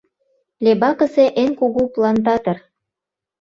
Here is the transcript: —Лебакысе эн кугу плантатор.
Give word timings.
—Лебакысе 0.63 1.25
эн 1.41 1.51
кугу 1.59 1.83
плантатор. 1.93 2.57